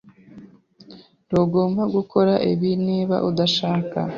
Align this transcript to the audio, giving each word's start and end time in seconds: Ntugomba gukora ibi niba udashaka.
Ntugomba 1.27 1.83
gukora 1.95 2.33
ibi 2.51 2.71
niba 2.87 3.15
udashaka. 3.29 3.99